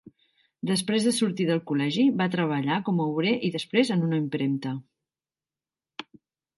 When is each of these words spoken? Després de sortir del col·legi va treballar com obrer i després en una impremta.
Després 0.69 1.05
de 1.07 1.13
sortir 1.17 1.45
del 1.49 1.61
col·legi 1.73 2.07
va 2.23 2.29
treballar 2.37 2.79
com 2.89 3.05
obrer 3.05 3.37
i 3.51 3.55
després 3.59 3.95
en 3.99 4.05
una 4.09 4.23
impremta. 4.27 4.77